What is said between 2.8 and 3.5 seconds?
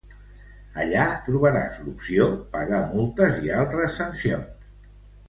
multes